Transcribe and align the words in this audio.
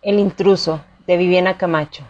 El 0.00 0.20
intruso, 0.20 0.80
de 1.08 1.16
Viviana 1.16 1.58
Camacho. 1.58 2.04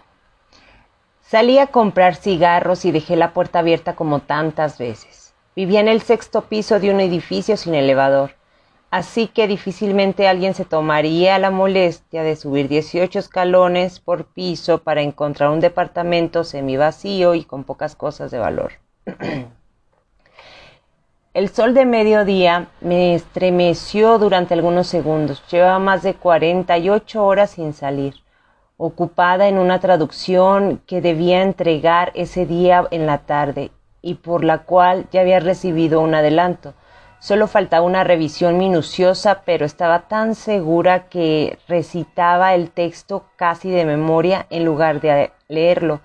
Salí 1.22 1.58
a 1.58 1.68
comprar 1.68 2.16
cigarros 2.16 2.84
y 2.84 2.90
dejé 2.90 3.16
la 3.16 3.32
puerta 3.32 3.60
abierta 3.60 3.96
como 3.96 4.20
tantas 4.20 4.76
veces. 4.76 5.32
Vivía 5.56 5.80
en 5.80 5.88
el 5.88 6.02
sexto 6.02 6.42
piso 6.42 6.80
de 6.80 6.90
un 6.90 7.00
edificio 7.00 7.56
sin 7.56 7.74
elevador, 7.74 8.32
así 8.90 9.26
que 9.26 9.48
difícilmente 9.48 10.28
alguien 10.28 10.52
se 10.52 10.66
tomaría 10.66 11.38
la 11.38 11.50
molestia 11.50 12.22
de 12.22 12.36
subir 12.36 12.68
18 12.68 13.18
escalones 13.18 14.00
por 14.00 14.26
piso 14.26 14.82
para 14.82 15.00
encontrar 15.00 15.48
un 15.48 15.60
departamento 15.60 16.44
semivacío 16.44 17.34
y 17.34 17.44
con 17.44 17.64
pocas 17.64 17.96
cosas 17.96 18.30
de 18.30 18.38
valor. 18.38 18.72
El 21.34 21.50
sol 21.50 21.74
de 21.74 21.84
mediodía 21.84 22.68
me 22.80 23.14
estremeció 23.14 24.18
durante 24.18 24.54
algunos 24.54 24.86
segundos. 24.86 25.42
Llevaba 25.50 25.78
más 25.78 26.02
de 26.02 26.14
48 26.14 27.22
horas 27.22 27.50
sin 27.50 27.74
salir, 27.74 28.14
ocupada 28.78 29.46
en 29.46 29.58
una 29.58 29.78
traducción 29.78 30.80
que 30.86 31.02
debía 31.02 31.42
entregar 31.42 32.12
ese 32.14 32.46
día 32.46 32.86
en 32.90 33.04
la 33.04 33.18
tarde 33.18 33.70
y 34.00 34.14
por 34.14 34.42
la 34.42 34.60
cual 34.60 35.06
ya 35.12 35.20
había 35.20 35.38
recibido 35.38 36.00
un 36.00 36.14
adelanto. 36.14 36.72
Solo 37.20 37.46
faltaba 37.46 37.84
una 37.84 38.04
revisión 38.04 38.56
minuciosa, 38.56 39.42
pero 39.44 39.66
estaba 39.66 40.08
tan 40.08 40.34
segura 40.34 41.08
que 41.10 41.58
recitaba 41.68 42.54
el 42.54 42.70
texto 42.70 43.26
casi 43.36 43.70
de 43.70 43.84
memoria 43.84 44.46
en 44.48 44.64
lugar 44.64 45.02
de 45.02 45.30
leerlo, 45.46 46.00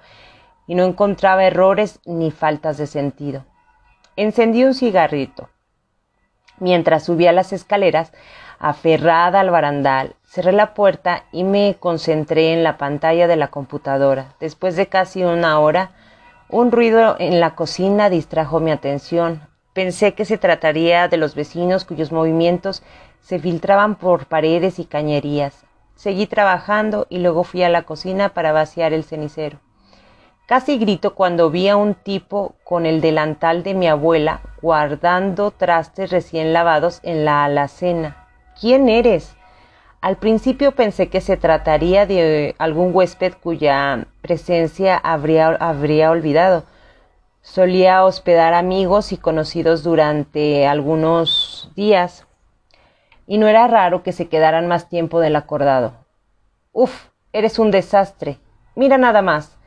y 0.68 0.76
no 0.76 0.84
encontraba 0.84 1.46
errores 1.46 2.02
ni 2.06 2.30
faltas 2.30 2.78
de 2.78 2.88
sentido. 2.88 3.46
Encendí 4.16 4.64
un 4.64 4.76
cigarrito. 4.76 5.50
Mientras 6.60 7.04
subía 7.06 7.32
las 7.32 7.52
escaleras, 7.52 8.14
aferrada 8.60 9.40
al 9.40 9.50
barandal, 9.50 10.16
cerré 10.24 10.52
la 10.52 10.76
puerta 10.76 11.24
y 11.32 11.44
me 11.44 11.78
concentré 11.80 12.54
en 12.54 12.64
la 12.64 12.78
pantalla 12.78 13.28
de 13.28 13.36
la 13.36 13.48
computadora. 13.48 14.36
Después 14.40 14.76
de 14.76 14.86
casi 14.86 15.24
una 15.24 15.60
hora, 15.60 15.92
un 16.48 16.72
ruido 16.72 17.16
en 17.18 17.40
la 17.40 17.56
cocina 17.56 18.12
distrajo 18.12 18.60
mi 18.60 18.70
atención. 18.70 19.42
Pensé 19.74 20.14
que 20.14 20.26
se 20.26 20.38
trataría 20.38 21.08
de 21.08 21.18
los 21.18 21.34
vecinos 21.34 21.84
cuyos 21.84 22.12
movimientos 22.12 22.84
se 23.20 23.40
filtraban 23.40 23.96
por 23.96 24.28
paredes 24.28 24.78
y 24.78 24.86
cañerías. 24.86 25.66
Seguí 25.96 26.28
trabajando 26.28 27.08
y 27.10 27.18
luego 27.18 27.44
fui 27.44 27.64
a 27.64 27.70
la 27.70 27.82
cocina 27.82 28.30
para 28.30 28.52
vaciar 28.52 28.94
el 28.94 29.04
cenicero. 29.04 29.60
Casi 30.54 30.78
grito 30.78 31.16
cuando 31.16 31.50
vi 31.50 31.68
a 31.68 31.78
un 31.78 31.96
tipo 31.96 32.54
con 32.64 32.86
el 32.86 33.02
delantal 33.02 33.64
de 33.64 33.74
mi 33.74 33.88
abuela 33.88 34.42
guardando 34.62 35.50
trastes 35.50 36.12
recién 36.12 36.54
lavados 36.54 37.00
en 37.02 37.26
la 37.26 37.44
alacena. 37.44 38.28
¿Quién 38.62 38.88
eres? 38.88 39.36
Al 40.00 40.18
principio 40.18 40.74
pensé 40.74 41.10
que 41.10 41.22
se 41.22 41.38
trataría 41.38 42.06
de 42.06 42.54
algún 42.60 42.92
huésped 42.94 43.34
cuya 43.42 44.06
presencia 44.22 44.96
habría, 44.96 45.48
habría 45.56 46.12
olvidado. 46.12 46.66
Solía 47.42 48.06
hospedar 48.06 48.54
amigos 48.54 49.12
y 49.12 49.18
conocidos 49.18 49.82
durante 49.82 50.68
algunos 50.68 51.72
días, 51.76 52.28
y 53.26 53.40
no 53.40 53.48
era 53.48 53.68
raro 53.68 54.04
que 54.04 54.12
se 54.12 54.30
quedaran 54.30 54.68
más 54.68 54.88
tiempo 54.88 55.20
del 55.20 55.36
acordado. 55.36 55.94
Uf, 56.74 57.08
eres 57.32 57.58
un 57.58 57.72
desastre. 57.72 58.38
Mira 58.76 59.00
nada 59.00 59.24
más. 59.24 59.58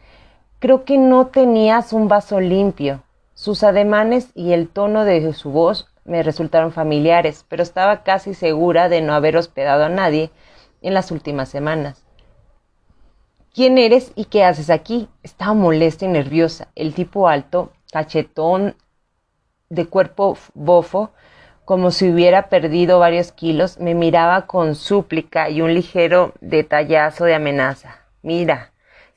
Creo 0.59 0.85
que 0.85 0.97
no 0.97 1.27
tenías 1.27 1.93
un 1.93 2.09
vaso 2.09 2.41
limpio. 2.41 3.03
Sus 3.35 3.63
ademanes 3.63 4.31
y 4.35 4.53
el 4.53 4.69
tono 4.69 5.05
de 5.05 5.33
su 5.35 5.51
voz 5.51 5.87
me 6.05 6.23
resultaron 6.23 6.73
familiares, 6.73 7.45
pero 7.49 7.63
estaba 7.63 8.03
casi 8.03 8.33
segura 8.33 8.89
de 8.89 9.03
no 9.03 9.13
haber 9.13 9.37
hospedado 9.37 9.85
a 9.85 9.91
nadie 9.91 10.31
en 10.81 10.95
las 10.95 11.11
últimas 11.11 11.51
semanas. 11.51 12.07
¿Quién 13.53 13.77
eres 13.77 14.13
y 14.15 14.27
qué 14.27 14.45
haces 14.45 14.71
aquí? 14.71 15.09
Estaba 15.23 15.53
molesta 15.53 16.05
y 16.05 16.09
nerviosa. 16.09 16.69
El 16.75 16.95
tipo 16.95 17.29
alto, 17.29 17.73
cachetón, 17.93 18.77
de 19.69 19.87
cuerpo 19.87 20.39
bofo, 20.55 21.11
como 21.65 21.91
si 21.91 22.11
hubiera 22.11 22.49
perdido 22.49 22.99
varios 22.99 23.33
kilos, 23.33 23.79
me 23.81 23.95
miraba 23.95 24.47
con 24.47 24.75
súplica 24.75 25.51
y 25.51 25.61
un 25.61 25.75
ligero 25.75 26.33
detallazo 26.41 27.25
de 27.25 27.35
amenaza. 27.35 27.97
Mira, 28.23 28.73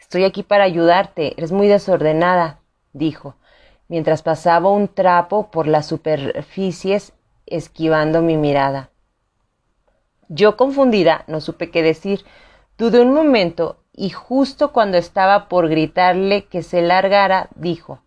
Estoy 0.10 0.24
aquí 0.24 0.42
para 0.42 0.64
ayudarte. 0.64 1.36
Eres 1.38 1.52
muy 1.52 1.68
desordenada, 1.68 2.62
dijo, 2.94 3.36
mientras 3.88 4.24
pasaba 4.24 4.72
un 4.72 4.88
trapo 4.88 5.52
por 5.52 5.68
las 5.68 5.86
superficies 5.86 7.14
esquivando 7.46 8.24
mi 8.24 8.36
mirada. 8.36 8.90
Yo 10.28 10.58
confundida 10.58 11.26
no 11.28 11.42
supe 11.42 11.70
qué 11.70 11.84
decir. 11.84 12.26
Dudé 12.76 13.02
un 13.02 13.14
momento 13.14 13.84
y 13.94 14.10
justo 14.10 14.74
cuando 14.74 14.98
estaba 14.98 15.48
por 15.48 15.70
gritarle 15.70 16.46
que 16.46 16.64
se 16.64 16.82
largara, 16.82 17.50
dijo 17.54 18.02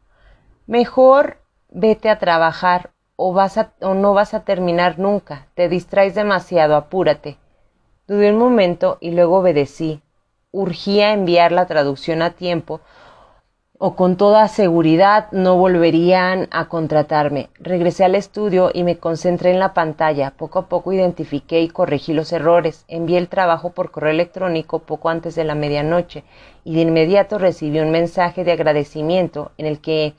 Mejor 0.66 1.38
vete 1.70 2.10
a 2.10 2.18
trabajar 2.18 2.91
o, 3.14 3.32
vas 3.32 3.60
o 3.80 3.94
no 3.94 4.12
vas 4.12 4.34
a 4.34 4.42
terminar 4.42 4.98
nunca. 4.98 5.46
Te 5.54 5.68
distraes 5.68 6.16
demasiado, 6.16 6.74
apúrate. 6.74 7.38
Dudé 8.08 8.32
un 8.32 8.38
momento 8.38 8.98
y 9.00 9.12
luego 9.12 9.38
obedecí 9.38 10.02
urgía 10.52 11.12
enviar 11.12 11.50
la 11.50 11.66
traducción 11.66 12.22
a 12.22 12.30
tiempo 12.30 12.80
o 13.84 13.96
con 13.96 14.16
toda 14.16 14.46
seguridad 14.46 15.26
no 15.32 15.56
volverían 15.56 16.46
a 16.52 16.68
contratarme. 16.68 17.50
Regresé 17.58 18.04
al 18.04 18.14
estudio 18.14 18.70
y 18.72 18.84
me 18.84 18.98
concentré 18.98 19.50
en 19.50 19.58
la 19.58 19.74
pantalla. 19.74 20.34
Poco 20.36 20.60
a 20.60 20.68
poco 20.68 20.92
identifiqué 20.92 21.60
y 21.62 21.68
corregí 21.68 22.12
los 22.12 22.32
errores. 22.32 22.84
Envié 22.86 23.18
el 23.18 23.26
trabajo 23.26 23.70
por 23.70 23.91
correo 23.91 24.12
electrónico 24.12 24.78
poco 24.78 25.08
antes 25.08 25.34
de 25.34 25.42
la 25.42 25.56
medianoche 25.56 26.22
y 26.62 26.76
de 26.76 26.82
inmediato 26.82 27.38
recibí 27.38 27.80
un 27.80 27.91
mensaje 27.91 28.44
de 28.44 28.52
agradecimiento 28.52 29.50
en 29.58 29.66
el 29.66 29.80
que 29.80 30.14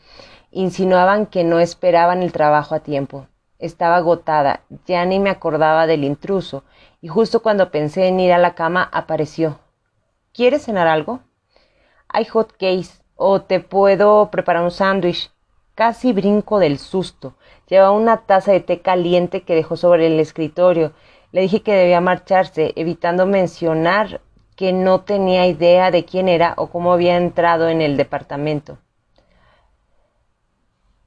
insinuaban 0.51 1.25
que 1.25 1.45
no 1.45 1.61
esperaban 1.61 2.22
el 2.22 2.33
trabajo 2.33 2.75
a 2.75 2.81
tiempo. 2.81 3.27
Estaba 3.59 3.95
agotada, 3.95 4.63
ya 4.85 5.05
ni 5.05 5.19
me 5.19 5.29
acordaba 5.29 5.88
del 5.88 6.03
intruso, 6.03 6.66
y 6.99 7.07
justo 7.07 7.41
cuando 7.41 7.72
pensé 7.72 8.07
en 8.07 8.19
ir 8.19 8.33
a 8.33 8.38
la 8.38 8.55
cama 8.55 8.89
apareció. 8.91 9.62
¿Quieres 10.33 10.63
cenar 10.63 10.88
algo? 10.88 11.19
Hay 12.07 12.25
hot 12.25 12.53
cakes 12.53 13.03
o 13.16 13.44
te 13.44 13.59
puedo 13.59 14.31
preparar 14.31 14.63
un 14.63 14.71
sándwich. 14.71 15.29
Casi 15.75 16.11
brinco 16.11 16.57
del 16.57 16.79
susto. 16.79 17.35
Llevaba 17.67 17.91
una 17.91 18.25
taza 18.25 18.51
de 18.51 18.59
té 18.59 18.81
caliente 18.81 19.43
que 19.43 19.53
dejó 19.53 19.77
sobre 19.77 20.07
el 20.07 20.19
escritorio. 20.19 20.93
Le 21.31 21.41
dije 21.41 21.61
que 21.61 21.75
debía 21.75 22.01
marcharse, 22.01 22.73
evitando 22.75 23.27
mencionar 23.27 24.22
que 24.55 24.73
no 24.73 25.01
tenía 25.01 25.45
idea 25.45 25.91
de 25.91 26.03
quién 26.03 26.27
era 26.27 26.55
o 26.57 26.66
cómo 26.66 26.93
había 26.93 27.16
entrado 27.17 27.69
en 27.69 27.81
el 27.81 27.95
departamento. 27.95 28.79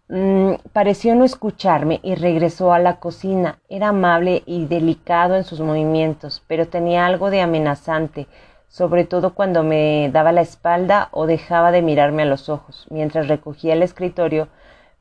Mm, 0.08 0.54
pareció 0.72 1.16
no 1.16 1.24
escucharme 1.24 1.98
y 2.04 2.14
regresó 2.14 2.72
a 2.72 2.78
la 2.78 3.00
cocina. 3.00 3.58
Era 3.68 3.88
amable 3.88 4.44
y 4.46 4.66
delicado 4.66 5.34
en 5.34 5.42
sus 5.42 5.58
movimientos, 5.58 6.44
pero 6.46 6.68
tenía 6.68 7.06
algo 7.06 7.30
de 7.30 7.40
amenazante 7.40 8.28
sobre 8.76 9.04
todo 9.04 9.32
cuando 9.32 9.62
me 9.62 10.10
daba 10.12 10.32
la 10.32 10.42
espalda 10.42 11.08
o 11.10 11.24
dejaba 11.24 11.72
de 11.72 11.80
mirarme 11.80 12.24
a 12.24 12.26
los 12.26 12.50
ojos, 12.50 12.86
mientras 12.90 13.26
recogía 13.26 13.72
el 13.72 13.82
escritorio, 13.82 14.48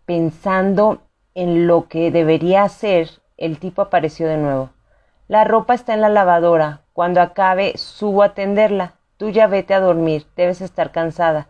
pensando 0.06 1.02
en 1.34 1.68
lo 1.68 1.90
que 1.90 2.10
debería 2.10 2.64
hacer, 2.64 3.10
el 3.36 3.60
tipo 3.60 3.82
apareció 3.82 4.30
de 4.30 4.38
nuevo. 4.38 4.70
La 5.28 5.44
ropa 5.44 5.74
está 5.74 5.94
en 5.94 6.00
la 6.00 6.08
lavadora. 6.08 6.84
Cuando 6.94 7.20
acabe, 7.20 7.74
subo 7.76 8.24
a 8.24 8.34
tenderla. 8.34 8.94
Tú 9.18 9.30
ya 9.30 9.46
vete 9.48 9.74
a 9.74 9.82
dormir. 9.82 10.26
Debes 10.38 10.62
estar 10.62 10.94
cansada. 10.94 11.50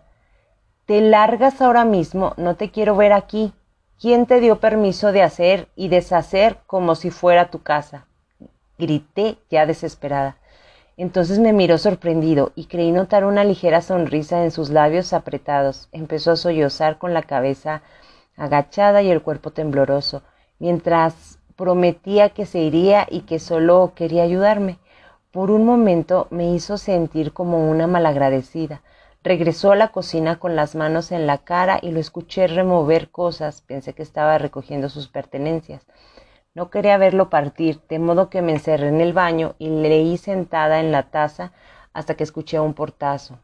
Te 0.88 1.02
largas 1.02 1.62
ahora 1.62 1.86
mismo. 1.86 2.34
No 2.38 2.56
te 2.56 2.72
quiero 2.72 2.96
ver 2.96 3.14
aquí. 3.14 3.54
¿Quién 4.02 4.26
te 4.26 4.40
dio 4.40 4.60
permiso 4.60 5.12
de 5.12 5.22
hacer 5.22 5.68
y 5.76 5.90
deshacer 5.90 6.58
como 6.66 6.96
si 6.96 7.12
fuera 7.12 7.52
tu 7.52 7.62
casa? 7.62 8.08
Grité 8.80 9.38
ya 9.52 9.68
desesperada. 9.68 10.38
Entonces 10.98 11.40
me 11.40 11.52
miró 11.52 11.78
sorprendido 11.78 12.54
y 12.56 12.66
creí 12.66 12.92
notar 12.92 13.26
una 13.26 13.44
ligera 13.44 13.82
sonrisa 13.82 14.44
en 14.44 14.52
sus 14.52 14.70
labios 14.70 15.12
apretados. 15.12 15.90
Empezó 15.92 16.32
a 16.32 16.38
sollozar 16.38 16.98
con 16.98 17.14
la 17.14 17.24
cabeza 17.24 17.82
agachada 18.38 19.02
y 19.02 19.12
el 19.12 19.22
cuerpo 19.22 19.52
tembloroso, 19.52 20.24
mientras 20.58 21.40
prometía 21.56 22.30
que 22.30 22.46
se 22.46 22.60
iría 22.60 23.08
y 23.10 23.22
que 23.22 23.40
solo 23.40 23.92
quería 23.96 24.24
ayudarme. 24.24 24.80
Por 25.32 25.52
un 25.52 25.66
momento 25.66 26.28
me 26.30 26.54
hizo 26.54 26.78
sentir 26.78 27.34
como 27.34 27.70
una 27.70 27.88
malagradecida. 27.88 28.82
Regresó 29.22 29.72
a 29.72 29.76
la 29.76 29.90
cocina 29.90 30.38
con 30.40 30.56
las 30.56 30.76
manos 30.76 31.12
en 31.12 31.28
la 31.28 31.40
cara 31.40 31.80
y 31.82 31.92
lo 31.92 32.00
escuché 32.00 32.48
remover 32.48 33.10
cosas. 33.10 33.62
Pensé 33.62 33.94
que 33.94 34.04
estaba 34.04 34.38
recogiendo 34.38 34.88
sus 34.88 35.08
pertenencias. 35.10 35.86
No 36.56 36.70
quería 36.70 36.98
verlo 36.98 37.30
partir, 37.30 37.82
de 37.90 38.00
modo 38.00 38.30
que 38.30 38.42
me 38.42 38.54
encerré 38.54 38.88
en 38.88 39.02
el 39.02 39.12
baño 39.12 39.56
y 39.60 39.70
leí 39.70 40.18
sentada 40.18 40.80
en 40.80 40.92
la 40.94 41.04
taza 41.04 41.52
hasta 41.94 42.16
que 42.16 42.24
escuché 42.24 42.60
un 42.62 42.74
portazo. 42.74 43.38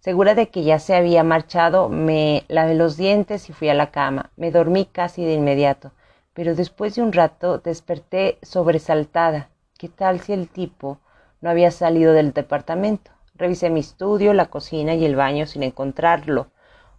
Segura 0.00 0.34
de 0.34 0.48
que 0.48 0.64
ya 0.64 0.78
se 0.78 0.94
había 0.94 1.22
marchado, 1.22 1.90
me 1.90 2.44
lavé 2.48 2.74
los 2.74 2.96
dientes 2.96 3.50
y 3.50 3.52
fui 3.52 3.68
a 3.68 3.74
la 3.74 3.90
cama. 3.90 4.30
Me 4.36 4.50
dormí 4.50 4.86
casi 4.86 5.22
de 5.22 5.34
inmediato, 5.34 5.92
pero 6.32 6.54
después 6.54 6.94
de 6.94 7.02
un 7.02 7.12
rato 7.12 7.58
desperté 7.58 8.38
sobresaltada. 8.40 9.50
¿Qué 9.78 9.90
tal 9.90 10.20
si 10.20 10.32
el 10.32 10.48
tipo 10.48 10.98
no 11.42 11.50
había 11.50 11.70
salido 11.70 12.12
del 12.14 12.32
departamento. 12.32 13.10
Revisé 13.34 13.68
mi 13.68 13.80
estudio, 13.80 14.32
la 14.32 14.46
cocina 14.46 14.94
y 14.94 15.04
el 15.04 15.14
baño 15.14 15.46
sin 15.46 15.62
encontrarlo. 15.62 16.46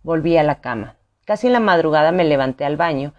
Volví 0.03 0.37
a 0.37 0.43
la 0.43 0.61
cama. 0.61 0.95
Casi 1.25 1.47
en 1.47 1.53
la 1.53 1.59
madrugada 1.59 2.11
me 2.11 2.23
levanté 2.23 2.63
al 2.63 2.77
baño 2.77 3.13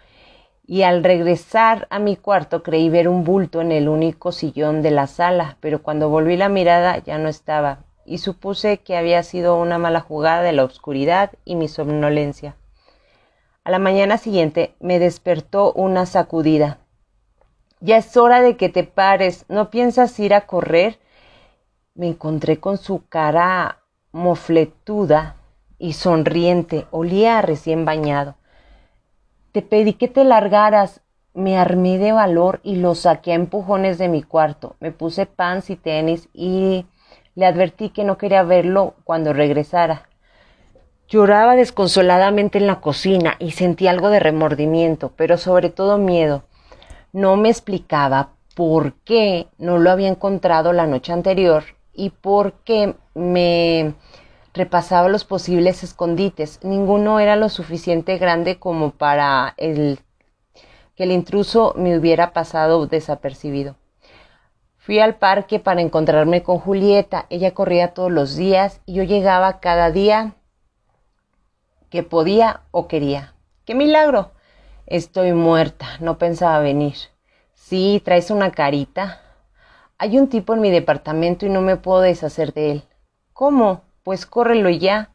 y 0.69 0.82
al 0.82 1.03
regresar 1.03 1.88
a 1.88 1.99
mi 1.99 2.15
cuarto 2.15 2.62
creí 2.62 2.91
ver 2.91 3.09
un 3.09 3.25
bulto 3.25 3.62
en 3.62 3.73
el 3.73 3.88
único 3.88 4.32
sillón 4.32 4.82
de 4.82 4.91
la 4.91 5.06
sala, 5.06 5.56
pero 5.61 5.82
cuando 5.82 6.11
volví 6.11 6.37
la 6.37 6.50
mirada 6.50 6.99
ya 6.99 7.17
no 7.17 7.31
estaba 7.31 7.87
y 8.05 8.19
supuse 8.19 8.79
que 8.79 8.94
había 8.94 9.23
sido 9.23 9.56
una 9.56 9.79
mala 9.79 10.00
jugada 10.00 10.43
de 10.43 10.53
la 10.53 10.65
oscuridad 10.65 11.32
y 11.47 11.56
mi 11.56 11.69
somnolencia. 11.69 12.55
A 13.65 13.70
la 13.70 13.79
mañana 13.79 14.19
siguiente 14.19 14.75
me 14.79 14.99
despertó 14.99 15.73
una 15.73 16.05
sacudida. 16.05 16.79
Ya 17.81 17.97
es 17.97 18.14
hora 18.19 18.43
de 18.43 18.59
que 18.59 18.69
te 18.69 18.85
pares. 18.85 19.47
¿No 19.49 19.71
piensas 19.71 20.19
ir 20.21 20.35
a 20.35 20.43
correr? 20.43 20.99
Me 21.94 22.09
encontré 22.09 22.61
con 22.61 22.76
su 22.76 23.06
cara 23.09 23.81
mofletuda 24.12 25.37
y 25.79 25.94
sonriente. 25.94 26.87
Olía 26.91 27.38
a 27.38 27.43
recién 27.43 27.85
bañado. 27.85 28.38
Te 29.53 29.62
pedí 29.62 29.95
que 29.95 30.09
te 30.09 30.25
largaras. 30.25 31.00
Me 31.35 31.56
armé 31.56 31.99
de 31.99 32.12
valor 32.12 32.61
y 32.62 32.77
lo 32.77 32.95
saqué 32.95 33.33
a 33.33 33.37
empujones 33.37 33.99
de 33.99 34.09
mi 34.09 34.23
cuarto. 34.23 34.77
Me 34.81 34.91
puse 34.91 35.27
pants 35.27 35.71
y 35.71 35.77
tenis 35.77 36.29
y 36.33 36.87
le 37.35 37.47
advertí 37.47 37.91
que 37.91 38.05
no 38.05 38.19
quería 38.19 38.43
verlo 38.43 38.95
cuando 39.05 39.33
regresara. 39.33 40.09
Lloraba 41.09 41.56
desconsoladamente 41.56 42.59
en 42.59 42.67
la 42.67 42.81
cocina 42.81 43.37
y 43.39 43.53
sentí 43.53 43.87
algo 43.87 44.11
de 44.11 44.21
remordimiento, 44.21 45.12
pero 45.17 45.39
sobre 45.39 45.71
todo 45.71 45.97
miedo. 45.97 46.43
No 47.12 47.37
me 47.37 47.49
explicaba 47.49 48.31
por 48.55 48.95
qué 49.05 49.47
no 49.56 49.79
lo 49.79 49.91
había 49.91 50.09
encontrado 50.09 50.73
la 50.73 50.87
noche 50.87 51.12
anterior 51.12 51.62
y 51.95 52.11
por 52.11 52.53
qué 52.65 52.95
me 53.15 53.95
repasaba 54.59 55.09
los 55.09 55.25
posibles 55.25 55.85
escondites. 55.85 56.59
Ninguno 56.63 57.21
era 57.21 57.37
lo 57.37 57.49
suficiente 57.49 58.19
grande 58.19 58.59
como 58.59 58.91
para 58.91 59.55
el, 59.57 60.01
que 60.97 61.05
el 61.05 61.13
intruso 61.13 61.73
me 61.77 61.97
hubiera 61.97 62.33
pasado 62.33 62.87
desapercibido. 62.87 63.77
Fui 64.77 64.99
al 64.99 65.15
parque 65.15 65.61
para 65.61 65.81
encontrarme 65.81 66.43
con 66.43 66.59
Julieta. 66.59 67.27
Ella 67.31 67.55
corría 67.55 67.95
todos 67.95 68.11
los 68.11 68.35
días 68.35 68.81
y 68.85 68.95
yo 68.95 69.05
llegaba 69.05 69.61
cada 69.61 69.93
día 69.93 70.35
que 71.89 72.03
podía 72.03 72.63
o 72.73 72.89
quería. 72.89 73.35
¡Qué 73.65 73.75
milagro! 73.75 74.33
Estoy 74.87 75.35
muerta, 75.35 75.87
no 76.01 76.19
pensaba 76.19 76.59
venir. 76.59 76.97
Sí, 77.55 78.03
traes 78.05 78.31
una 78.31 78.51
carita. 78.51 79.21
Hay 79.99 80.19
un 80.19 80.29
tipo 80.29 80.55
en 80.55 80.63
mi 80.63 80.71
departamento 80.71 81.47
y 81.47 81.51
no 81.51 81.61
me 81.61 81.77
puedo 81.77 82.01
deshacer 82.01 82.55
de 82.55 82.73
él. 82.73 82.83
¿Cómo? 83.35 83.88
Pues 84.09 84.25
córrelo 84.25 84.71
ya. 84.71 85.11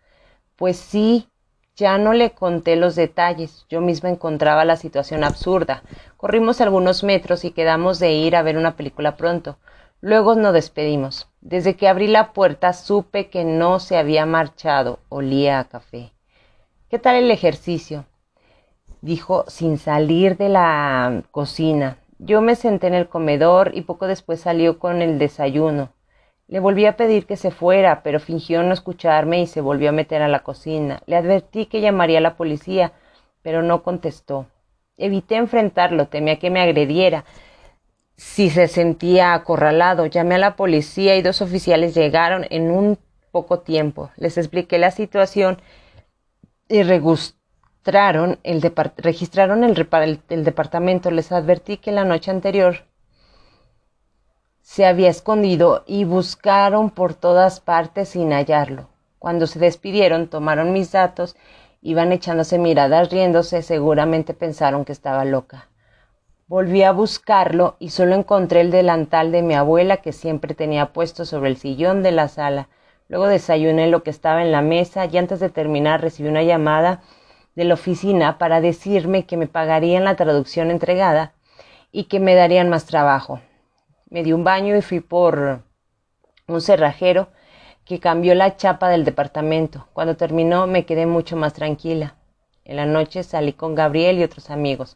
Pues 0.56 0.78
sí, 0.78 1.28
ya 1.76 1.98
no 1.98 2.14
le 2.14 2.34
conté 2.34 2.76
los 2.76 2.96
detalles. 2.96 3.66
Yo 3.68 3.82
misma 3.82 4.12
encontraba 4.12 4.66
la 4.66 4.76
situación 4.76 5.24
absurda. 5.24 5.82
Corrimos 6.16 6.62
algunos 6.62 7.04
metros 7.04 7.44
y 7.44 7.50
quedamos 7.50 7.98
de 7.98 8.12
ir 8.12 8.36
a 8.36 8.44
ver 8.44 8.56
una 8.56 8.76
película 8.76 9.18
pronto. 9.18 9.58
Luego 10.00 10.36
nos 10.36 10.54
despedimos. 10.54 11.28
Desde 11.42 11.76
que 11.76 11.88
abrí 11.88 12.06
la 12.06 12.34
puerta 12.34 12.72
supe 12.72 13.32
que 13.32 13.44
no 13.46 13.80
se 13.80 13.98
había 13.98 14.28
marchado. 14.28 15.00
Olía 15.10 15.58
a 15.58 15.64
café. 15.64 16.14
¿Qué 16.88 17.00
tal 17.00 17.16
el 17.16 17.32
ejercicio? 17.32 18.06
dijo 19.02 19.46
sin 19.48 19.80
salir 19.80 20.38
de 20.38 20.50
la 20.50 21.24
cocina. 21.32 21.98
Yo 22.20 22.42
me 22.42 22.54
senté 22.54 22.86
en 22.86 22.94
el 22.94 23.10
comedor 23.10 23.72
y 23.74 23.82
poco 23.82 24.06
después 24.06 24.40
salió 24.40 24.78
con 24.78 25.02
el 25.02 25.18
desayuno. 25.18 25.90
Le 26.48 26.60
volví 26.60 26.86
a 26.86 26.98
pedir 26.98 27.26
que 27.26 27.38
se 27.38 27.52
fuera, 27.52 28.04
pero 28.04 28.20
fingió 28.20 28.64
no 28.64 28.74
escucharme 28.74 29.42
y 29.42 29.48
se 29.48 29.62
volvió 29.62 29.90
a 29.90 29.94
meter 29.94 30.22
a 30.22 30.28
la 30.28 30.44
cocina. 30.44 31.02
Le 31.06 31.16
advertí 31.16 31.66
que 31.68 31.82
llamaría 31.82 32.18
a 32.18 32.22
la 32.22 32.36
policía, 32.36 32.92
pero 33.42 33.62
no 33.64 33.82
contestó. 33.82 34.48
Evité 34.98 35.36
enfrentarlo, 35.36 36.08
temía 36.08 36.40
que 36.40 36.50
me 36.50 36.62
agrediera. 36.62 37.26
Si 38.16 38.50
se 38.50 38.68
sentía 38.68 39.34
acorralado, 39.34 40.06
llamé 40.06 40.36
a 40.36 40.40
la 40.40 40.56
policía 40.56 41.16
y 41.16 41.22
dos 41.22 41.42
oficiales 41.42 41.96
llegaron 41.96 42.46
en 42.50 42.70
un 42.70 43.00
poco 43.32 43.60
tiempo. 43.60 44.12
Les 44.18 44.38
expliqué 44.38 44.78
la 44.78 44.92
situación 44.92 45.60
y 46.70 46.84
registraron 46.84 48.38
el, 48.44 50.20
el 50.30 50.44
departamento. 50.44 51.10
Les 51.12 51.32
advertí 51.32 51.78
que 51.78 51.92
la 51.92 52.06
noche 52.06 52.32
anterior 52.32 52.86
se 54.64 54.86
había 54.86 55.10
escondido 55.10 55.84
y 55.86 56.06
buscaron 56.06 56.90
por 56.90 57.14
todas 57.14 57.60
partes 57.60 58.10
sin 58.10 58.32
hallarlo. 58.32 58.88
Cuando 59.20 59.46
se 59.46 59.60
despidieron, 59.60 60.30
tomaron 60.30 60.72
mis 60.72 60.94
datos, 60.94 61.36
iban 61.82 62.14
echándose 62.14 62.58
miradas 62.58 63.12
riéndose, 63.12 63.62
seguramente 63.62 64.34
pensaron 64.34 64.86
que 64.86 64.94
estaba 64.94 65.26
loca. 65.26 65.68
Volví 66.48 66.82
a 66.82 66.94
buscarlo 66.94 67.76
y 67.78 67.90
solo 67.90 68.16
encontré 68.16 68.62
el 68.62 68.72
delantal 68.72 69.34
de 69.34 69.42
mi 69.42 69.54
abuela 69.54 69.98
que 69.98 70.14
siempre 70.14 70.56
tenía 70.56 70.94
puesto 70.94 71.26
sobre 71.26 71.50
el 71.50 71.58
sillón 71.58 72.02
de 72.02 72.14
la 72.14 72.30
sala. 72.30 72.70
Luego 73.10 73.28
desayuné 73.28 73.88
lo 73.88 74.02
que 74.02 74.12
estaba 74.12 74.42
en 74.42 74.54
la 74.54 74.62
mesa 74.62 75.06
y 75.06 75.18
antes 75.18 75.42
de 75.42 75.50
terminar 75.50 76.02
recibí 76.02 76.30
una 76.30 76.44
llamada 76.44 77.02
de 77.56 77.66
la 77.66 77.74
oficina 77.74 78.38
para 78.38 78.62
decirme 78.62 79.26
que 79.26 79.36
me 79.36 79.48
pagarían 79.48 80.06
la 80.06 80.16
traducción 80.16 80.72
entregada 80.72 81.34
y 81.92 82.06
que 82.06 82.22
me 82.22 82.34
darían 82.34 82.70
más 82.70 82.86
trabajo. 82.86 83.42
Me 84.14 84.24
di 84.24 84.32
un 84.32 84.46
baño 84.46 84.78
y 84.78 84.82
fui 84.82 85.02
por 85.02 85.64
un 86.48 86.62
cerrajero 86.62 87.28
que 87.84 88.00
cambió 88.00 88.34
la 88.36 88.56
chapa 88.56 88.88
del 88.88 89.04
departamento. 89.04 89.90
Cuando 89.92 90.16
terminó 90.16 90.68
me 90.68 90.86
quedé 90.86 91.06
mucho 91.06 91.36
más 91.36 91.52
tranquila. 91.52 92.16
En 92.64 92.78
la 92.78 92.86
noche 92.86 93.24
salí 93.24 93.52
con 93.52 93.76
Gabriel 93.76 94.20
y 94.20 94.24
otros 94.24 94.50
amigos 94.50 94.96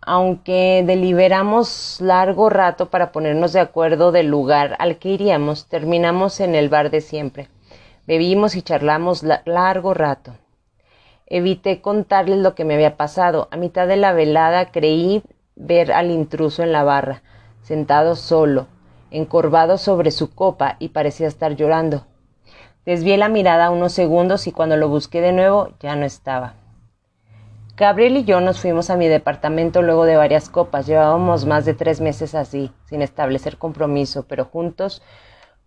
aunque 0.00 0.84
deliberamos 0.86 2.00
largo 2.00 2.48
rato 2.48 2.88
para 2.88 3.12
ponernos 3.12 3.52
de 3.52 3.60
acuerdo 3.60 4.12
del 4.12 4.28
lugar 4.28 4.76
al 4.78 4.98
que 4.98 5.10
iríamos, 5.10 5.68
terminamos 5.68 6.40
en 6.40 6.54
el 6.54 6.68
bar 6.68 6.90
de 6.90 7.00
siempre. 7.00 7.48
Bebimos 8.06 8.56
y 8.56 8.62
charlamos 8.62 9.22
largo 9.44 9.92
rato. 9.92 10.34
Evité 11.26 11.82
contarles 11.82 12.38
lo 12.38 12.54
que 12.54 12.64
me 12.64 12.74
había 12.74 12.96
pasado. 12.96 13.48
A 13.50 13.56
mitad 13.58 13.86
de 13.86 13.96
la 13.96 14.14
velada 14.14 14.70
creí 14.70 15.22
ver 15.56 15.92
al 15.92 16.10
intruso 16.10 16.62
en 16.62 16.72
la 16.72 16.84
barra, 16.84 17.22
sentado 17.68 18.16
solo, 18.16 18.66
encorvado 19.10 19.76
sobre 19.76 20.10
su 20.10 20.34
copa 20.34 20.76
y 20.78 20.88
parecía 20.88 21.28
estar 21.28 21.54
llorando. 21.54 22.06
Desvié 22.86 23.18
la 23.18 23.28
mirada 23.28 23.68
unos 23.68 23.92
segundos 23.92 24.46
y 24.46 24.52
cuando 24.52 24.78
lo 24.78 24.88
busqué 24.88 25.20
de 25.20 25.32
nuevo 25.32 25.74
ya 25.78 25.94
no 25.94 26.06
estaba. 26.06 26.54
Gabriel 27.76 28.16
y 28.16 28.24
yo 28.24 28.40
nos 28.40 28.58
fuimos 28.58 28.88
a 28.88 28.96
mi 28.96 29.06
departamento 29.06 29.82
luego 29.82 30.06
de 30.06 30.16
varias 30.16 30.48
copas. 30.48 30.86
Llevábamos 30.86 31.44
más 31.44 31.66
de 31.66 31.74
tres 31.74 32.00
meses 32.00 32.34
así, 32.34 32.72
sin 32.86 33.02
establecer 33.02 33.58
compromiso, 33.58 34.24
pero 34.26 34.46
juntos 34.46 35.02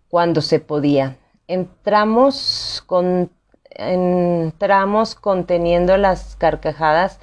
cuando 0.08 0.40
se 0.40 0.58
podía. 0.58 1.18
Entramos 1.46 2.82
con 2.84 3.30
entramos 3.70 5.14
conteniendo 5.14 5.96
las 5.96 6.34
carcajadas 6.34 7.20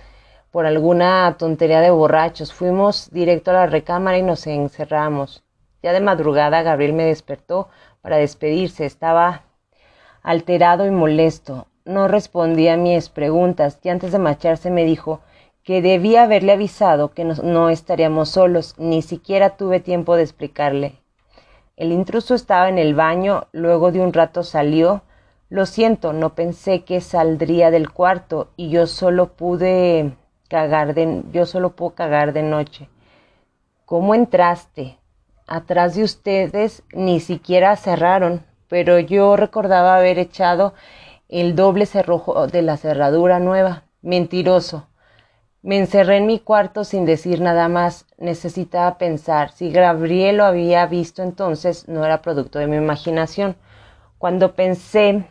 por 0.52 0.66
alguna 0.66 1.36
tontería 1.38 1.82
de 1.82 1.92
borrachos. 1.92 2.54
Fuimos 2.54 3.10
directo 3.12 3.52
a 3.52 3.56
la 3.56 3.66
recámara 3.68 4.18
y 4.18 4.24
nos 4.24 4.48
encerramos. 4.48 5.44
Ya 5.82 5.94
de 5.94 6.02
madrugada 6.02 6.62
Gabriel 6.64 6.94
me 6.94 7.06
despertó 7.06 7.70
para 8.02 8.18
despedirse. 8.18 8.86
Estaba 8.86 9.44
alterado 10.24 10.86
y 10.86 10.92
molesto 10.92 11.68
no 11.90 12.08
respondía 12.08 12.74
a 12.74 12.78
mis 12.78 13.10
preguntas 13.10 13.80
y 13.82 13.90
antes 13.90 14.12
de 14.12 14.20
marcharse 14.20 14.70
me 14.70 14.86
dijo 14.86 15.22
que 15.64 15.82
debía 15.82 16.24
haberle 16.24 16.52
avisado 16.52 17.14
que 17.14 17.26
no, 17.26 17.70
estaríamos 17.70 18.30
solos, 18.30 18.76
ni 18.78 19.02
siquiera 19.02 19.58
tuve 19.58 19.80
tiempo 19.80 20.16
de 20.16 20.22
explicarle. 20.22 21.02
El 21.78 21.92
intruso 21.92 22.36
estaba 22.36 22.70
en 22.70 22.78
el 22.78 22.94
baño, 22.94 23.48
luego 23.54 23.92
de 23.92 24.02
un 24.02 24.14
rato 24.14 24.44
salió. 24.44 25.02
Lo 25.50 25.66
siento, 25.66 26.14
no 26.14 26.36
pensé 26.36 26.84
que 26.84 27.02
saldría 27.02 27.72
del 27.72 27.90
cuarto 27.92 28.50
y 28.56 28.70
yo 28.70 28.86
solo 28.86 29.34
pude 29.34 30.16
cagar 30.50 30.94
de 30.94 31.24
yo 31.32 31.46
solo 31.46 31.76
puedo 31.76 31.96
cagar 31.96 32.34
de 32.34 32.44
noche. 32.44 32.90
¿Cómo 33.86 34.14
entraste? 34.14 34.98
Atrás 35.48 35.96
de 35.96 36.04
ustedes 36.04 36.84
ni 36.94 37.20
siquiera 37.22 37.76
cerraron, 37.76 38.44
pero 38.68 39.00
yo 39.00 39.36
recordaba 39.36 39.96
haber 39.96 40.20
echado 40.20 40.74
el 41.30 41.56
doble 41.56 41.86
cerrojo 41.86 42.48
de 42.48 42.62
la 42.62 42.78
cerradura 42.78 43.40
nueva. 43.40 43.84
Mentiroso. 44.02 44.88
Me 45.62 45.78
encerré 45.78 46.18
en 46.18 46.26
mi 46.26 46.40
cuarto 46.40 46.84
sin 46.84 47.06
decir 47.06 47.42
nada 47.42 47.68
más. 47.68 48.06
Necesitaba 48.18 48.98
pensar. 48.98 49.52
Si 49.52 49.72
Gabriel 49.72 50.38
lo 50.38 50.46
había 50.46 50.86
visto 50.86 51.22
entonces, 51.22 51.88
no 51.88 52.06
era 52.06 52.22
producto 52.22 52.60
de 52.60 52.68
mi 52.68 52.78
imaginación. 52.78 53.56
Cuando 54.18 54.56
pensé, 54.56 55.26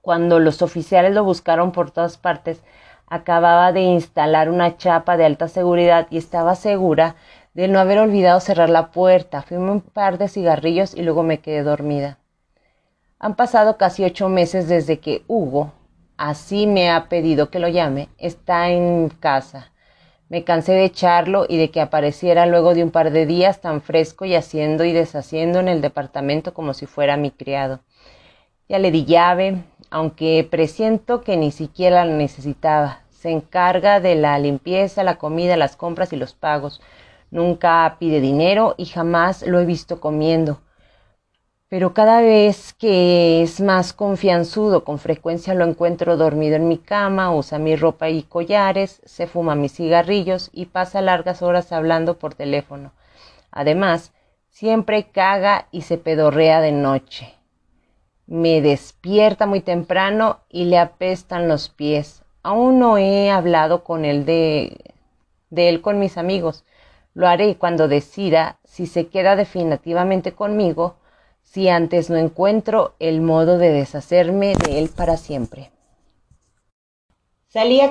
cuando 0.00 0.38
los 0.38 0.62
oficiales 0.62 1.14
lo 1.14 1.24
buscaron 1.24 1.72
por 1.72 1.90
todas 1.90 2.16
partes, 2.16 2.62
acababa 3.12 3.72
de 3.72 3.82
instalar 3.82 4.48
una 4.48 4.78
chapa 4.78 5.18
de 5.18 5.26
alta 5.26 5.46
seguridad 5.46 6.06
y 6.08 6.16
estaba 6.16 6.54
segura 6.54 7.14
de 7.52 7.68
no 7.68 7.78
haber 7.78 7.98
olvidado 7.98 8.40
cerrar 8.40 8.70
la 8.70 8.90
puerta. 8.90 9.42
Fumé 9.42 9.70
un 9.70 9.82
par 9.82 10.16
de 10.16 10.28
cigarrillos 10.28 10.94
y 10.94 11.02
luego 11.02 11.22
me 11.22 11.40
quedé 11.40 11.62
dormida. 11.62 12.18
Han 13.18 13.36
pasado 13.36 13.76
casi 13.76 14.02
ocho 14.02 14.30
meses 14.30 14.66
desde 14.66 14.98
que 14.98 15.24
Hugo, 15.28 15.72
así 16.16 16.66
me 16.66 16.90
ha 16.90 17.10
pedido 17.10 17.50
que 17.50 17.58
lo 17.58 17.68
llame, 17.68 18.08
está 18.16 18.70
en 18.70 19.10
casa. 19.10 19.70
Me 20.30 20.44
cansé 20.44 20.72
de 20.72 20.84
echarlo 20.84 21.44
y 21.46 21.58
de 21.58 21.70
que 21.70 21.82
apareciera 21.82 22.46
luego 22.46 22.72
de 22.72 22.82
un 22.82 22.90
par 22.90 23.10
de 23.10 23.26
días 23.26 23.60
tan 23.60 23.82
fresco 23.82 24.24
y 24.24 24.34
haciendo 24.34 24.84
y 24.84 24.92
deshaciendo 24.92 25.60
en 25.60 25.68
el 25.68 25.82
departamento 25.82 26.54
como 26.54 26.72
si 26.72 26.86
fuera 26.86 27.18
mi 27.18 27.30
criado. 27.30 27.80
Ya 28.70 28.78
le 28.78 28.90
di 28.90 29.04
llave, 29.04 29.62
aunque 29.90 30.48
presiento 30.50 31.20
que 31.20 31.36
ni 31.36 31.50
siquiera 31.50 32.06
la 32.06 32.14
necesitaba. 32.14 33.01
Se 33.22 33.30
encarga 33.30 34.00
de 34.00 34.16
la 34.16 34.36
limpieza, 34.40 35.04
la 35.04 35.14
comida, 35.14 35.56
las 35.56 35.76
compras 35.76 36.12
y 36.12 36.16
los 36.16 36.34
pagos. 36.34 36.80
Nunca 37.30 37.96
pide 38.00 38.20
dinero 38.20 38.74
y 38.76 38.86
jamás 38.86 39.46
lo 39.46 39.60
he 39.60 39.64
visto 39.64 40.00
comiendo. 40.00 40.60
Pero 41.68 41.94
cada 41.94 42.20
vez 42.20 42.72
que 42.72 43.40
es 43.44 43.60
más 43.60 43.92
confianzudo, 43.92 44.82
con 44.82 44.98
frecuencia 44.98 45.54
lo 45.54 45.64
encuentro 45.64 46.16
dormido 46.16 46.56
en 46.56 46.66
mi 46.66 46.78
cama, 46.78 47.32
usa 47.32 47.60
mi 47.60 47.76
ropa 47.76 48.08
y 48.08 48.24
collares, 48.24 49.00
se 49.04 49.28
fuma 49.28 49.54
mis 49.54 49.74
cigarrillos 49.74 50.50
y 50.52 50.66
pasa 50.66 51.00
largas 51.00 51.42
horas 51.42 51.70
hablando 51.70 52.18
por 52.18 52.34
teléfono. 52.34 52.90
Además, 53.52 54.12
siempre 54.48 55.12
caga 55.12 55.68
y 55.70 55.82
se 55.82 55.96
pedorrea 55.96 56.60
de 56.60 56.72
noche. 56.72 57.36
Me 58.26 58.60
despierta 58.60 59.46
muy 59.46 59.60
temprano 59.60 60.40
y 60.48 60.64
le 60.64 60.78
apestan 60.78 61.46
los 61.46 61.68
pies. 61.68 62.21
Aún 62.42 62.78
no 62.78 62.98
he 62.98 63.30
hablado 63.30 63.84
con 63.84 64.04
él 64.04 64.24
de, 64.24 64.76
él 65.54 65.80
con 65.80 65.98
mis 65.98 66.18
amigos. 66.18 66.64
Lo 67.14 67.28
haré 67.28 67.56
cuando 67.56 67.88
decida 67.88 68.58
si 68.64 68.86
se 68.86 69.08
queda 69.08 69.36
definitivamente 69.36 70.32
conmigo, 70.32 70.96
si 71.42 71.68
antes 71.68 72.10
no 72.10 72.16
encuentro 72.16 72.94
el 72.98 73.20
modo 73.20 73.58
de 73.58 73.70
deshacerme 73.70 74.54
de 74.56 74.78
él 74.78 74.88
para 74.88 75.16
siempre. 75.16 75.70
Salía 77.48 77.90